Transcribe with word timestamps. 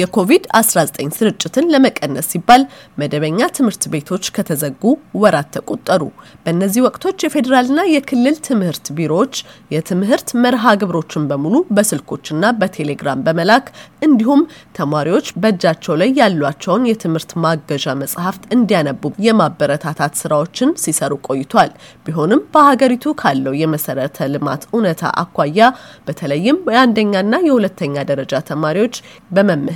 የኮቪድ-19 0.00 1.16
ስርጭትን 1.16 1.66
ለመቀነስ 1.72 2.28
ሲባል 2.32 2.62
መደበኛ 3.00 3.48
ትምህርት 3.56 3.84
ቤቶች 3.92 4.24
ከተዘጉ 4.36 4.82
ወራት 5.22 5.48
ተቆጠሩ። 5.56 6.02
በእነዚህ 6.44 6.84
ወቅቶች 6.86 7.24
የፌዴራልና 7.24 7.80
የክልል 7.92 8.36
ትምህርት 8.48 8.86
ቢሮዎች 8.96 9.34
የትምህርት 9.74 10.28
መርሃ 10.44 10.74
ግብሮችን 10.82 11.26
በሙሉ 11.30 11.54
በስልኮችና 11.76 12.52
በቴሌግራም 12.60 13.24
በመላክ 13.26 13.66
እንዲሁም 14.06 14.42
ተማሪዎች 14.78 15.26
በእጃቸው 15.42 15.96
ላይ 16.00 16.10
ያሏቸውን 16.20 16.88
የትምህርት 16.90 17.32
ማገዣ 17.44 17.94
መጽሐፍት 18.02 18.44
እንዲያነቡ 18.56 19.12
የማበረታታት 19.26 20.14
ስራዎችን 20.22 20.70
ሲሰሩ 20.82 21.12
ቆይቷል። 21.28 21.70
ቢሆንም 22.06 22.42
በሀገሪቱ 22.54 23.14
ካለው 23.20 23.54
የመሰረተ 23.60 24.28
ልማት 24.32 24.62
እውነታ 24.72 25.02
አኳያ 25.22 25.60
በተለይም 26.06 26.58
የአንደኛና 26.72 27.34
የሁለተኛ 27.46 27.96
ደረጃ 28.10 28.34
ተማሪዎች 28.50 28.96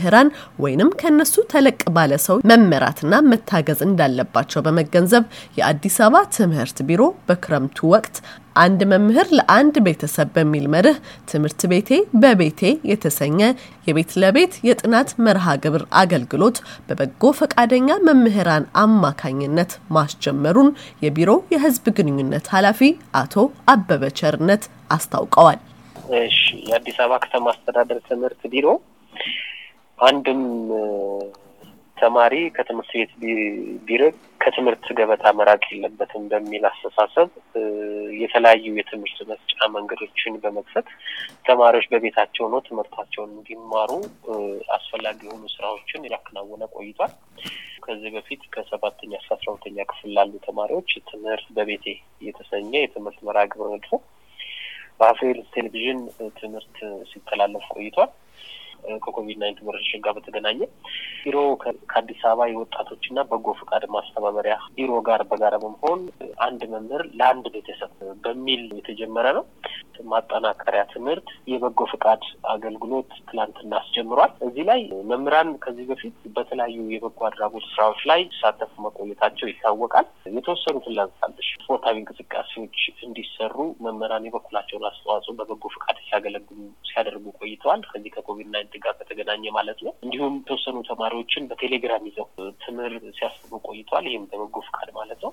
በመምህራን 0.08 0.28
ወይንም 0.62 0.90
ከነሱ 1.00 1.34
ተለቅ 1.52 1.78
ባለ 1.96 2.12
ሰው 2.24 2.36
መመራትና 2.50 3.14
መታገዝ 3.30 3.80
እንዳለባቸው 3.86 4.60
በመገንዘብ 4.66 5.24
የአዲስ 5.58 5.96
አበባ 6.04 6.22
ትምህርት 6.36 6.78
ቢሮ 6.88 7.02
በክረምቱ 7.28 7.78
ወቅት 7.94 8.16
አንድ 8.56 8.80
መምህር 8.92 9.28
ለአንድ 9.38 9.74
ቤተሰብ 9.86 10.28
በሚል 10.36 10.66
መርህ 10.74 10.98
ትምህርት 11.30 11.62
ቤቴ 11.72 11.90
በቤቴ 12.22 12.60
የተሰኘ 12.90 13.40
የቤት 13.88 14.12
ለቤት 14.22 14.54
የጥናት 14.68 15.10
መርሃ 15.26 15.56
ግብር 15.64 15.84
አገልግሎት 16.02 16.58
በበጎ 16.88 17.32
ፈቃደኛ 17.40 17.98
መምህራን 18.08 18.66
አማካኝነት 18.84 19.72
ማስጀመሩን 19.96 20.70
የቢሮው 21.04 21.40
የሕዝብ 21.54 21.86
ግንኙነት 21.98 22.48
ኃላፊ 22.54 22.80
አቶ 23.22 23.34
አበበ 23.74 24.12
ቸርነት 24.20 24.64
አስታውቀዋል። 24.96 25.60
እሺ፣ 26.18 26.40
የአዲስ 26.68 26.98
አበባ 27.02 27.14
ከተማ 27.24 27.46
አስተዳደር 27.54 27.98
ትምህርት 28.08 28.42
ቢሮ 28.52 28.66
አንድም 29.98 30.40
ተማሪ 31.96 32.34
ከትምህርት 32.56 32.90
ቤት 32.94 33.12
ቢርቅ 33.86 34.14
ከትምህርት 34.40 34.86
ገበታ 34.98 35.24
መራቅ 35.38 35.62
የለበትም 35.70 36.24
በሚል 36.32 36.64
አስተሳሰብ 36.70 37.28
የተለያዩ 38.20 38.74
የትምህርት 38.78 39.18
መስጫ 39.30 39.68
መንገዶችን 39.76 40.34
በመክፈት 40.42 40.88
ተማሪዎች 41.48 41.86
በቤታቸው 41.92 42.46
ነው 42.52 42.60
ትምህርታቸውን 42.68 43.32
እንዲማሩ 43.36 43.90
አስፈላጊ 44.76 45.18
የሆኑ 45.26 45.44
ስራዎችን 45.54 46.06
ያከናወነ 46.10 46.68
ቆይቷል። 46.76 47.14
ከዚህ 47.86 48.12
በፊት 48.14 48.44
ከሰባተኛ 48.54 49.12
እስከ 49.18 49.32
አስራ 49.36 49.48
ሁለተኛ 49.48 49.86
ክፍል 49.90 50.12
ላሉ 50.16 50.32
ተማሪዎች 50.46 50.92
ትምህርት 51.10 51.48
በቤቴ 51.56 51.86
የተሰኘ 52.26 52.72
የትምህርት 52.78 53.18
መርሃ 53.28 53.44
ግብር 53.52 53.68
ነድፎ 53.74 53.92
በአፍሪሄልዝ 55.00 55.40
ቴሌቪዥን 55.54 55.98
ትምህርት 56.38 56.76
ሲተላለፍ 57.10 57.66
ቆይቷል። 57.74 58.12
ከኮቪድ 59.04 59.38
nineteen 59.42 59.68
ወረርሽኝ 59.68 60.00
ጋር 60.04 60.14
በተገናኘ 60.16 60.60
ቢሮ 61.22 61.38
ከአዲስ 61.62 62.20
አበባ 62.26 62.48
የወጣቶችና 62.50 63.24
በጎ 63.30 63.54
ፈቃድ 63.60 63.84
ማስተባበሪያ 63.94 64.56
ቢሮ 64.76 64.92
ጋር 65.08 65.22
በጋራ 65.30 65.54
በመሆን 65.62 66.00
አንድ 66.46 66.62
መምህር 66.72 67.02
ለአንድ 67.18 67.46
ቤተሰብ 67.56 67.92
በሚል 68.24 68.62
የተጀመረ 68.78 69.26
ነው። 69.38 69.44
ማጠናከሪያ 70.10 70.82
ትምህርት 70.90 71.28
የበጎ 71.50 71.80
ፈቃድ 71.92 72.22
አገልግሎት 72.52 73.10
ትላንትና 73.28 73.72
አስጀምሯል። 73.80 74.32
እዚህ 74.46 74.64
ላይ 74.68 74.80
መምህራን 75.10 75.50
ከዚህ 75.64 75.84
በፊት 75.90 76.16
በተለያዩ 76.36 76.76
የበጎ 76.92 77.20
አድራጎት 77.28 77.64
ስራዎች 77.70 78.00
ላይ 78.10 78.20
ሲሳተፉ 78.30 78.72
መቆየታቸው 78.86 79.48
ይታወቃል። 79.50 80.06
የተወሰኑትን 80.36 80.96
ላንሳልሽ። 80.98 81.48
ስፖርታዊ 81.58 81.96
እንቅስቃሴዎች 82.00 82.76
እንዲሰሩ 83.06 83.54
መምህራን 83.86 84.26
የበኩላቸውን 84.28 84.86
አስተዋጽኦ 84.90 85.34
በበጎ 85.38 85.64
ፈቃድ 85.76 85.98
ሲያገለግሉ 86.06 86.58
ሲያደርጉ 86.88 87.26
ቆይተዋል። 87.40 87.82
ከዚህ 87.90 88.12
ከኮቪድ 88.16 88.50
nineteen 88.52 88.75
ጋር 88.78 88.94
በተገናኘ 88.98 89.44
ማለት 89.56 89.78
ነው። 89.86 89.92
እንዲሁም 90.04 90.34
የተወሰኑ 90.38 90.76
ተማሪዎችን 90.88 91.48
በቴሌግራም 91.50 92.06
ይዘው 92.08 92.26
ትምህርት 92.64 93.04
ሲያስቡ 93.18 93.60
ቆይተዋል። 93.66 94.06
ይህም 94.10 94.26
በበጎ 94.30 94.62
ፈቃድ 94.68 94.90
ማለት 94.98 95.20
ነው። 95.26 95.32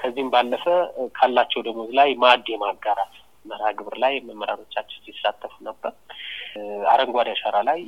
ከዚህም 0.00 0.30
ባለፈ 0.32 0.64
ካላቸው 1.18 1.62
ደሞዝ 1.66 1.92
ላይ 1.98 2.10
ማዕድ 2.22 2.48
የማጋራት 2.52 3.14
መርሃ 3.44 3.68
ግብር 3.78 3.94
ላይ 4.02 4.14
መምህራኖቻችን 4.28 5.04
ሲሳተፉ 5.06 5.54
ነበር። 5.66 5.92
አረንጓዴ 6.92 7.28
አሻራ 7.34 7.56
ላይ 7.68 7.80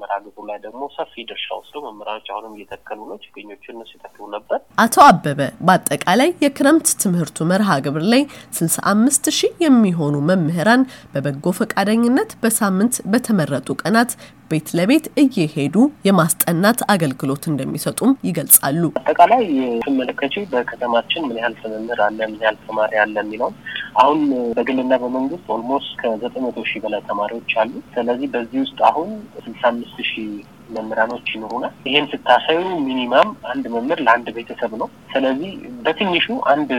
መርሃ 0.00 0.16
ግብሩ 0.24 0.44
ላይ 0.48 0.58
ደግሞ 0.64 0.82
ሰፊ 0.94 1.24
ድርሻ 1.28 1.46
ወስደው 1.58 1.82
መምህራኖች 1.86 2.28
አሁንም 2.32 2.54
እየተከሉ 2.56 3.00
ነው። 3.10 3.18
ችግኞችን 3.24 3.84
ሲተክሉ 3.90 4.26
ነበር። 4.34 4.58
አቶ 4.78 4.96
አበበ 5.06 5.40
በአጠቃላይ 5.66 6.30
የክረምት 6.44 6.88
ትምህርቱ 7.02 7.46
መርሃ 7.50 7.78
ግብር 7.86 8.04
ላይ 8.12 8.22
ስልሳ 8.58 8.78
አምስት 8.92 9.26
ሺህ 9.38 9.54
የሚሆኑ 9.64 10.16
መምህራን 10.30 10.82
በበጎ 11.14 11.54
ፈቃደኝነት 11.60 12.32
በሳምንት 12.42 12.96
በተመረጡ 13.12 13.68
ቀናት 13.82 14.12
ቤት 14.50 14.68
ለቤት 14.78 15.06
እየሄዱ 15.22 15.74
የማስጠናት 16.06 16.78
አገልግሎት 16.92 17.44
እንደሚሰጡም 17.50 18.12
ይገልጻሉ። 18.28 18.82
አጠቃላይ 19.00 19.42
ስትመለከችው 19.84 20.44
በከተማችን 20.52 21.26
ምን 21.28 21.38
ያህል 21.40 21.56
መምህር 21.74 22.00
አለ፣ 22.06 22.18
ምን 22.30 22.40
ያህል 22.44 22.58
ተማሪ 22.64 22.92
አለ 23.02 23.14
የሚለውን 23.22 23.56
አሁን 23.98 24.20
በግልና 24.56 24.94
በመንግስት 25.02 25.46
almost 25.54 25.90
ከዘጠኝ 26.00 26.42
መቶ 26.44 26.64
ሺህ 26.68 26.80
በላይ 26.84 27.00
ተማሪዎች 27.08 27.52
አሉ። 27.60 27.72
ስለዚህ 27.94 28.28
በዚህ 28.34 28.58
ውስጥ 28.64 28.78
አሁን 28.88 29.08
ስልሳ 29.38 29.62
አምስት 29.70 29.98
ሺህ 30.10 30.28
መምህራኖች 30.74 31.28
ይኖሩናል። 31.34 31.74
ይህን 31.86 32.06
ስታሳዩ 32.12 32.58
minimum 32.86 33.28
አንድ 33.52 33.64
መምህር 33.74 34.00
ለአንድ 34.06 34.28
ቤተሰብ 34.36 34.72
ነው። 34.82 34.88
ስለዚህ 35.12 35.52
በትንሹ 35.84 36.26
አንድ 36.52 36.72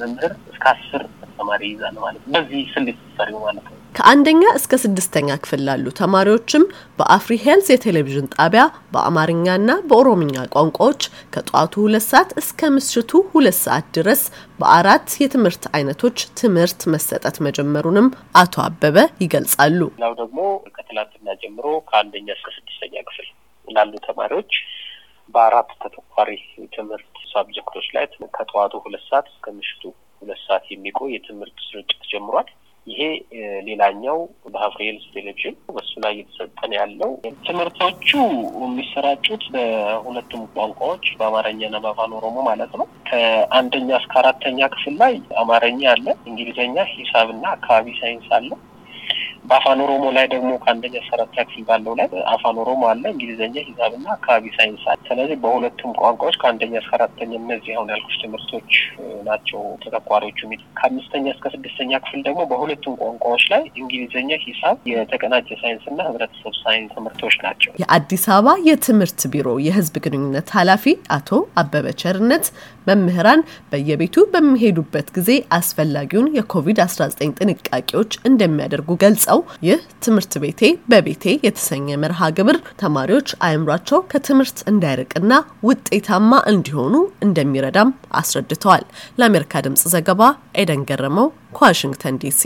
መምህር 0.00 0.32
እስከ 0.52 0.64
አስር 0.72 1.02
ተማሪ 1.38 1.62
ይይዛል 1.68 1.96
ማለት 2.04 2.22
በዚህ 2.34 2.62
ስሌት 2.74 3.00
ስሪው 3.18 3.40
ማለት 3.44 3.66
ነው። 3.66 3.75
ከአንደኛ 3.94 4.42
እስከ 4.58 4.76
ስድስተኛ 4.82 5.28
ክፍል 5.42 5.60
ላሉ 5.66 5.84
ተማሪዎችም 5.98 6.64
በአፍሪ 6.98 7.34
ሄልዝ 7.44 7.68
የቴሌቪዥን 7.72 8.26
ጣቢያ 8.34 8.62
በአማርኛና 8.94 9.70
በኦሮምኛ 9.88 10.34
ቋንቋዎች 10.54 11.02
ከጠዋቱ 11.34 11.74
ሁለት 11.84 12.04
ሰዓት 12.08 12.30
እስከ 12.42 12.70
ምሽቱ 12.74 13.20
ሁለት 13.32 13.58
ሰዓት 13.62 13.86
ድረስ 13.98 14.22
በአራት 14.60 15.08
የትምህርት 15.22 15.64
አይነቶች 15.76 16.26
ትምህርት 16.40 16.82
መሰጠት 16.94 17.38
መጀመሩንም 17.46 18.08
አቶ 18.42 18.54
አበበ 18.66 18.96
ይገልጻሉ። 19.24 19.80
ሌላው 19.94 20.14
ደግሞ 20.20 20.38
ከትላንትና 20.76 21.28
ጀምሮ 21.42 21.66
ከአንደኛ 21.88 22.28
እስከ 22.36 22.50
ስድስተኛ 22.58 22.94
ክፍል 23.08 23.28
ላሉ 23.68 23.94
ተማሪዎች 24.08 24.52
በአራት 25.34 25.70
ተተኳሪ 25.82 26.30
ትምህርት 26.76 27.14
ሳብጀክቶች 27.32 27.88
ላይ 27.96 28.04
ከጠዋቱ 28.36 28.74
ሁለት 28.84 29.04
ሰዓት 29.08 29.26
እስከ 29.32 29.46
ምሽቱ 29.56 29.82
ሁለት 30.22 30.40
ሰዓት 30.44 30.64
የሚቆይ 30.72 31.10
የትምህርት 31.14 31.58
ስርጭት 31.66 32.02
ጀምሯል። 32.12 32.48
ይሄ 32.86 33.00
ሌላኛው 33.68 34.18
በሀፍሬልስ 34.52 35.04
ቴሌቪዥን 35.14 35.54
በሱ 35.76 35.92
ላይ 36.04 36.12
እየተሰጠን 36.16 36.72
ያለው 36.78 37.10
ትምህርቶቹ 37.46 38.10
የሚሰራጩት 38.62 39.44
በሁለቱም 39.54 40.42
ቋንቋዎች 40.54 41.06
በአማርኛና 41.18 41.76
በአፋን 41.84 42.14
ኦሮሞ 42.18 42.36
ማለት 42.48 42.72
ነው። 42.80 42.86
ከአንደኛ 43.08 43.90
እስከ 44.00 44.14
አራተኛ 44.22 44.68
ክፍል 44.74 44.96
ላይ 45.02 45.14
አማርኛ 45.42 45.82
አለ፣ 45.94 46.06
እንግሊዝኛ፣ 46.28 46.76
ሂሳብና 46.94 47.44
አካባቢ 47.56 47.96
ሳይንስ 48.00 48.28
አለ። 48.38 48.50
በአፋን 49.46 49.80
ኦሮሞ 49.84 50.04
ላይ 50.16 50.26
ደግሞ 50.32 50.50
ከአንደኛ 50.62 50.94
አራተኛ 51.16 51.42
ክፍል 51.48 51.64
ባለው 51.68 51.94
ላይ 51.98 52.06
አፋን 52.32 52.56
ኦሮሞ 52.62 52.82
አለ፣ 52.90 53.02
እንግሊዝኛ፣ 53.12 53.54
ሂሳብና 53.66 54.06
አካባቢ 54.14 54.44
ሳይንስ 54.56 54.84
አለ። 54.90 54.98
ስለዚህ 55.08 55.36
በሁለቱም 55.42 55.90
ቋንቋዎች 56.00 56.36
ከአንደኛ 56.40 56.74
እስከ 56.80 56.92
አራተኛ 56.98 57.30
እነዚህ 57.40 57.72
አሁን 57.76 57.90
ያልኩሽ 57.94 58.16
ትምህርቶች 58.22 58.72
ናቸው 59.28 59.60
ተተኳሪዎቹ። 59.84 60.40
ከአምስተኛ 60.78 61.26
እስከ 61.34 61.52
ስድስተኛ 61.54 61.92
ክፍል 62.04 62.20
ደግሞ 62.26 62.40
በሁለቱም 62.50 62.96
ቋንቋዎች 63.02 63.44
ላይ 63.52 63.62
እንግሊዝኛ፣ 63.80 64.30
ሂሳብ፣ 64.46 64.76
የተቀናጀ 64.92 65.48
ሳይንስና 65.62 65.98
ህብረተሰብ 66.08 66.54
ሳይንስ 66.62 66.90
ትምህርቶች 66.96 67.36
ናቸው። 67.46 67.70
የአዲስ 67.82 68.26
አበባ 68.30 68.56
የትምህርት 68.68 69.22
ቢሮ 69.32 69.48
የህዝብ 69.66 69.94
ግንኙነት 70.06 70.50
ኃላፊ 70.56 70.84
አቶ 71.16 71.30
አበበ 71.62 71.86
ቸርነት 72.02 72.46
መምህራን 72.86 73.40
በየቤቱ 73.72 74.16
በሚሄዱበት 74.32 75.08
ጊዜ 75.16 75.30
አስፈላጊውን 75.56 76.28
የኮቪድ-19 76.36 77.32
ጥንቃቄዎች 77.40 78.12
እንደሚያደርጉ 78.28 78.90
ገልጸው 79.02 79.35
ይህ 79.66 79.80
ትምህርት 80.04 80.34
ቤቴ 80.42 80.60
በቤቴ 80.90 81.24
የተሰኘ 81.46 81.96
መርሃ 82.02 82.28
ግብር 82.38 82.58
ተማሪዎች 82.82 83.28
አእምሯቸው 83.46 84.00
ከትምህርት 84.12 84.60
እንዳይርቅና 84.72 85.32
ውጤታማ 85.68 86.42
እንዲሆኑ 86.52 86.94
እንደሚረዳም 87.26 87.90
አስረድተዋል። 88.20 88.84
ለአሜሪካ 89.18 89.62
ድምጽ 89.66 89.84
ዘገባ 89.94 90.22
ኤደን 90.62 90.84
ገረመው 90.90 91.28
ከዋሽንግተን 91.58 92.20
ዲሲ 92.24 92.42